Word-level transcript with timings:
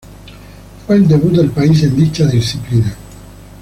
Fue 0.87 0.95
el 0.95 1.07
debut 1.07 1.31
del 1.33 1.51
país 1.51 1.83
en 1.83 1.95
dicha 1.95 2.25
disciplina. 2.25 2.95